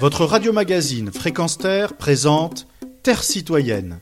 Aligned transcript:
Votre 0.00 0.24
radio-magazine 0.24 1.12
Fréquence 1.12 1.56
Terre 1.56 1.96
présente 1.96 2.66
Terre 3.02 3.22
citoyenne. 3.22 4.00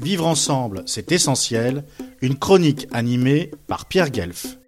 Vivre 0.00 0.26
ensemble, 0.26 0.82
c'est 0.86 1.12
essentiel. 1.12 1.84
Une 2.22 2.38
chronique 2.38 2.88
animée 2.92 3.50
par 3.66 3.86
Pierre 3.86 4.10
Guelf. 4.10 4.58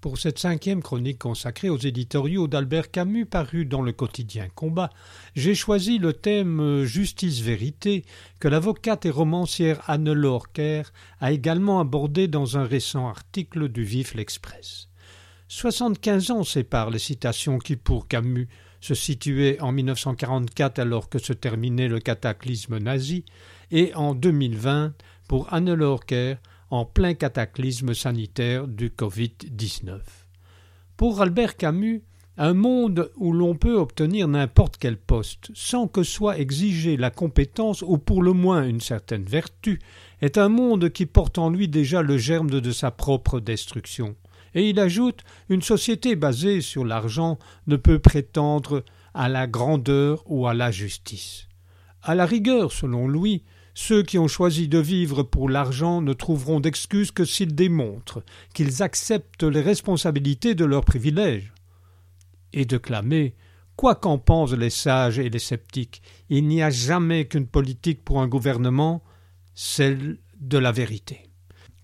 Pour 0.00 0.18
cette 0.18 0.38
cinquième 0.38 0.82
chronique 0.82 1.18
consacrée 1.18 1.68
aux 1.68 1.78
éditoriaux 1.78 2.48
d'Albert 2.48 2.90
Camus 2.90 3.26
parus 3.26 3.68
dans 3.68 3.82
le 3.82 3.92
quotidien 3.92 4.48
Combat, 4.54 4.90
j'ai 5.34 5.54
choisi 5.54 5.98
le 5.98 6.12
thème 6.14 6.84
Justice-Vérité 6.84 8.04
que 8.40 8.48
l'avocate 8.48 9.06
et 9.06 9.10
romancière 9.10 9.82
Anne-Laure 9.86 10.48
a 11.20 11.32
également 11.32 11.80
abordé 11.80 12.28
dans 12.28 12.58
un 12.58 12.64
récent 12.64 13.08
article 13.08 13.68
du 13.68 13.84
Vif 13.84 14.14
l'Express. 14.14 14.88
Soixante-quinze 15.56 16.32
ans 16.32 16.42
séparent 16.42 16.90
les 16.90 16.98
citations 16.98 17.58
qui, 17.58 17.76
pour 17.76 18.08
Camus, 18.08 18.48
se 18.80 18.96
situaient 18.96 19.60
en 19.60 19.70
1944 19.70 20.80
alors 20.80 21.08
que 21.08 21.20
se 21.20 21.32
terminait 21.32 21.86
le 21.86 22.00
cataclysme 22.00 22.78
nazi, 22.78 23.24
et 23.70 23.94
en 23.94 24.16
2020 24.16 24.94
pour 25.28 25.54
Anne-Laure 25.54 26.06
Kerr 26.06 26.38
en 26.70 26.84
plein 26.84 27.14
cataclysme 27.14 27.94
sanitaire 27.94 28.66
du 28.66 28.88
Covid-19. 28.88 30.00
Pour 30.96 31.22
Albert 31.22 31.56
Camus, 31.56 32.02
un 32.36 32.54
monde 32.54 33.12
où 33.14 33.32
l'on 33.32 33.54
peut 33.54 33.76
obtenir 33.76 34.26
n'importe 34.26 34.76
quel 34.76 34.96
poste 34.96 35.52
sans 35.54 35.86
que 35.86 36.02
soit 36.02 36.40
exigée 36.40 36.96
la 36.96 37.12
compétence 37.12 37.82
ou 37.82 37.96
pour 37.96 38.24
le 38.24 38.32
moins 38.32 38.66
une 38.66 38.80
certaine 38.80 39.24
vertu 39.24 39.78
est 40.20 40.36
un 40.36 40.48
monde 40.48 40.90
qui 40.90 41.06
porte 41.06 41.38
en 41.38 41.48
lui 41.48 41.68
déjà 41.68 42.02
le 42.02 42.18
germe 42.18 42.50
de 42.50 42.72
sa 42.72 42.90
propre 42.90 43.38
destruction. 43.38 44.16
Et 44.54 44.70
il 44.70 44.78
ajoute 44.80 45.22
Une 45.48 45.62
société 45.62 46.16
basée 46.16 46.60
sur 46.60 46.84
l'argent 46.84 47.38
ne 47.66 47.76
peut 47.76 47.98
prétendre 47.98 48.84
à 49.12 49.28
la 49.28 49.46
grandeur 49.46 50.22
ou 50.26 50.46
à 50.46 50.54
la 50.54 50.70
justice. 50.70 51.48
À 52.02 52.14
la 52.14 52.26
rigueur, 52.26 52.72
selon 52.72 53.08
lui, 53.08 53.44
ceux 53.74 54.02
qui 54.02 54.18
ont 54.18 54.28
choisi 54.28 54.68
de 54.68 54.78
vivre 54.78 55.22
pour 55.22 55.48
l'argent 55.48 56.00
ne 56.00 56.12
trouveront 56.12 56.60
d'excuses 56.60 57.10
que 57.10 57.24
s'ils 57.24 57.54
démontrent 57.54 58.22
qu'ils 58.54 58.82
acceptent 58.82 59.42
les 59.42 59.60
responsabilités 59.60 60.54
de 60.54 60.64
leurs 60.64 60.84
privilèges. 60.84 61.52
Et 62.52 62.64
de 62.64 62.76
clamer 62.76 63.34
Quoi 63.76 63.96
qu'en 63.96 64.18
pensent 64.18 64.52
les 64.52 64.70
sages 64.70 65.18
et 65.18 65.28
les 65.28 65.40
sceptiques, 65.40 66.02
il 66.30 66.46
n'y 66.46 66.62
a 66.62 66.70
jamais 66.70 67.26
qu'une 67.26 67.48
politique 67.48 68.04
pour 68.04 68.20
un 68.20 68.28
gouvernement, 68.28 69.02
celle 69.54 70.18
de 70.38 70.58
la 70.58 70.70
vérité. 70.70 71.28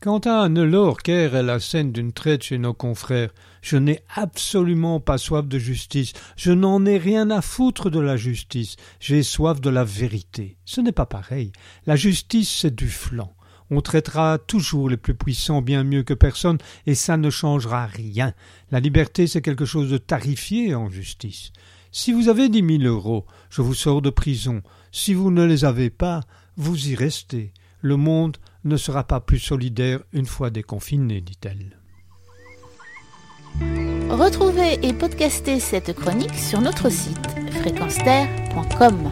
Quant 0.03 0.21
à 0.21 0.45
Anne-Laure 0.45 1.03
Kerr 1.03 1.35
est 1.35 1.43
la 1.43 1.61
scène 1.61 1.93
d'une 1.93 2.15
traite 2.15 2.45
chez 2.45 2.57
nos 2.57 2.73
confrères, 2.73 3.35
je 3.61 3.77
n'ai 3.77 4.01
absolument 4.15 4.99
pas 4.99 5.19
soif 5.19 5.47
de 5.47 5.59
justice, 5.59 6.15
je 6.39 6.53
n'en 6.53 6.87
ai 6.87 6.97
rien 6.97 7.29
à 7.29 7.43
foutre 7.43 7.91
de 7.91 8.01
la 8.01 8.17
justice, 8.17 8.77
j'ai 8.99 9.23
soif 9.23 9.61
de 9.61 9.69
la 9.69 9.85
vérité. 9.85 10.57
Ce 10.65 10.81
n'est 10.81 10.91
pas 10.91 11.05
pareil. 11.05 11.53
La 11.85 11.97
justice, 11.97 12.49
c'est 12.49 12.75
du 12.75 12.89
flanc. 12.89 13.35
On 13.69 13.83
traitera 13.83 14.39
toujours 14.39 14.89
les 14.89 14.97
plus 14.97 15.15
puissants 15.15 15.61
bien 15.61 15.85
mieux 15.85 16.03
que 16.03 16.15
personne, 16.15 16.57
et 16.87 16.95
ça 16.95 17.19
ne 17.19 17.29
changera 17.29 17.85
rien. 17.85 18.33
La 18.71 18.81
liberté, 18.81 19.27
c'est 19.27 19.43
quelque 19.43 19.67
chose 19.67 19.91
de 19.91 19.99
tarifié 19.99 20.75
en 20.75 20.89
justice. 20.89 21.53
Si 21.93 22.15
vous 22.15 22.31
avez 22.31 22.49
dix 22.49 22.63
mille 22.63 22.87
euros, 22.87 23.27
je 23.51 23.61
vous 23.61 23.75
sors 23.75 24.01
de 24.01 24.09
prison. 24.09 24.63
Si 24.93 25.13
vous 25.13 25.31
ne 25.31 25.45
les 25.45 25.67
avez 25.67 25.91
pas, 25.91 26.23
vous 26.57 26.89
y 26.89 26.95
restez. 26.95 27.53
Le 27.83 27.97
monde 27.97 28.39
ne 28.65 28.77
sera 28.77 29.05
pas 29.05 29.21
plus 29.21 29.39
solidaire 29.39 30.01
une 30.13 30.27
fois 30.27 30.51
déconfiné, 30.51 31.21
dit-elle. 31.21 31.79
Retrouvez 34.11 34.79
et 34.87 34.93
podcastez 34.93 35.61
cette 35.61 35.95
chronique 35.95 36.35
sur 36.35 36.61
notre 36.61 36.91
site 36.91 37.27
fréquenceterre.com. 37.63 39.11